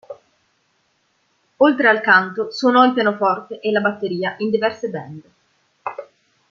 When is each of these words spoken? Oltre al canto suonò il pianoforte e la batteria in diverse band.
Oltre 1.57 1.87
al 1.87 2.01
canto 2.01 2.49
suonò 2.49 2.85
il 2.85 2.93
pianoforte 2.93 3.59
e 3.59 3.69
la 3.71 3.81
batteria 3.81 4.33
in 4.39 4.49
diverse 4.49 4.89
band. 4.89 5.21